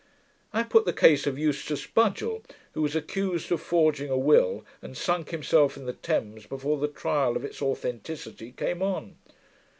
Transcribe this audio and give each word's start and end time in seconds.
I 0.51 0.63
put 0.63 0.85
the 0.85 0.93
case 0.93 1.27
of 1.27 1.37
Eustace 1.37 1.85
Budgell, 1.85 2.41
who 2.71 2.81
was 2.81 2.95
accused 2.95 3.51
of 3.51 3.61
forging 3.61 4.09
a 4.09 4.17
will, 4.17 4.65
and 4.81 4.97
sunk 4.97 5.29
himself 5.29 5.77
in 5.77 5.85
the 5.85 5.93
Thames, 5.93 6.47
before 6.47 6.79
the 6.79 6.87
trial 6.87 7.35
of 7.35 7.45
its 7.45 7.61
authenticity 7.61 8.51
came 8.51 8.81
on. 8.81 9.17